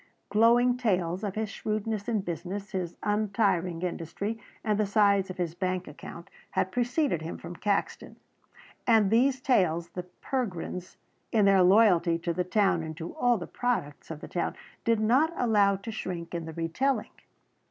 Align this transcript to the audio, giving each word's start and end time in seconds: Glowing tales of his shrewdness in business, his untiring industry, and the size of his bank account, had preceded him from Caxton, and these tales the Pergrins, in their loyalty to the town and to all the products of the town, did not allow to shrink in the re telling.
Glowing 0.29 0.77
tales 0.77 1.23
of 1.23 1.35
his 1.35 1.51
shrewdness 1.51 2.09
in 2.09 2.21
business, 2.21 2.71
his 2.71 2.97
untiring 3.03 3.83
industry, 3.83 4.39
and 4.63 4.79
the 4.79 4.85
size 4.87 5.29
of 5.29 5.37
his 5.37 5.53
bank 5.53 5.87
account, 5.87 6.27
had 6.49 6.71
preceded 6.71 7.21
him 7.21 7.37
from 7.37 7.55
Caxton, 7.55 8.15
and 8.87 9.11
these 9.11 9.39
tales 9.41 9.89
the 9.89 10.07
Pergrins, 10.23 10.97
in 11.31 11.45
their 11.45 11.61
loyalty 11.61 12.17
to 12.17 12.33
the 12.33 12.43
town 12.43 12.81
and 12.81 12.97
to 12.97 13.13
all 13.13 13.37
the 13.37 13.45
products 13.45 14.09
of 14.09 14.21
the 14.21 14.27
town, 14.27 14.55
did 14.83 14.99
not 14.99 15.31
allow 15.35 15.75
to 15.75 15.91
shrink 15.91 16.33
in 16.33 16.45
the 16.45 16.53
re 16.53 16.67
telling. 16.67 17.11